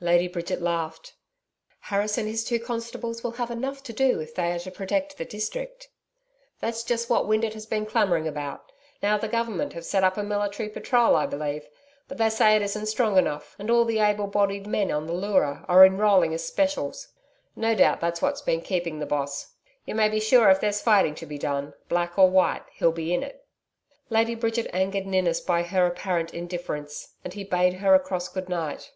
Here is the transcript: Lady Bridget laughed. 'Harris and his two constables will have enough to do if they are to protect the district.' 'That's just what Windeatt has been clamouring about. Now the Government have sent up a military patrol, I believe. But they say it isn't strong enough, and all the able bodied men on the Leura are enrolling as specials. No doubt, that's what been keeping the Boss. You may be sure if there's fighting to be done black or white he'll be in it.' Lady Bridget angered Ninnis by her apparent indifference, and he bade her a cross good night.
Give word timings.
Lady 0.00 0.26
Bridget 0.26 0.62
laughed. 0.62 1.16
'Harris 1.80 2.16
and 2.16 2.26
his 2.26 2.44
two 2.46 2.58
constables 2.58 3.22
will 3.22 3.32
have 3.32 3.50
enough 3.50 3.82
to 3.82 3.92
do 3.92 4.20
if 4.20 4.34
they 4.34 4.50
are 4.52 4.58
to 4.58 4.70
protect 4.70 5.18
the 5.18 5.24
district.' 5.26 5.90
'That's 6.60 6.82
just 6.82 7.10
what 7.10 7.26
Windeatt 7.28 7.52
has 7.52 7.66
been 7.66 7.84
clamouring 7.84 8.26
about. 8.26 8.72
Now 9.02 9.18
the 9.18 9.28
Government 9.28 9.74
have 9.74 9.84
sent 9.84 10.02
up 10.02 10.16
a 10.16 10.22
military 10.22 10.70
patrol, 10.70 11.14
I 11.14 11.26
believe. 11.26 11.68
But 12.08 12.16
they 12.16 12.30
say 12.30 12.56
it 12.56 12.62
isn't 12.62 12.86
strong 12.86 13.18
enough, 13.18 13.54
and 13.58 13.70
all 13.70 13.84
the 13.84 13.98
able 13.98 14.26
bodied 14.28 14.66
men 14.66 14.90
on 14.90 15.04
the 15.06 15.12
Leura 15.12 15.66
are 15.68 15.84
enrolling 15.84 16.32
as 16.32 16.42
specials. 16.42 17.08
No 17.54 17.74
doubt, 17.74 18.00
that's 18.00 18.22
what 18.22 18.40
been 18.46 18.62
keeping 18.62 18.98
the 18.98 19.04
Boss. 19.04 19.56
You 19.84 19.94
may 19.94 20.08
be 20.08 20.20
sure 20.20 20.48
if 20.48 20.58
there's 20.58 20.80
fighting 20.80 21.14
to 21.16 21.26
be 21.26 21.36
done 21.36 21.74
black 21.90 22.18
or 22.18 22.30
white 22.30 22.64
he'll 22.72 22.92
be 22.92 23.12
in 23.12 23.22
it.' 23.22 23.44
Lady 24.08 24.34
Bridget 24.34 24.70
angered 24.72 25.04
Ninnis 25.06 25.42
by 25.42 25.64
her 25.64 25.86
apparent 25.86 26.32
indifference, 26.32 27.12
and 27.22 27.34
he 27.34 27.44
bade 27.44 27.74
her 27.74 27.94
a 27.94 28.00
cross 28.00 28.28
good 28.30 28.48
night. 28.48 28.92